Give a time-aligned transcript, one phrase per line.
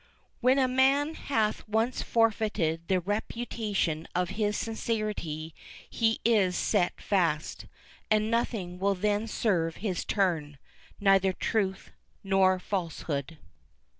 [0.39, 5.53] "When a man hath once forfeited the reputation of his sincerity
[5.87, 7.67] he is set fast,
[8.09, 10.57] and nothing will then serve his turn,
[10.99, 11.91] neither truth
[12.23, 13.37] nor falsehood."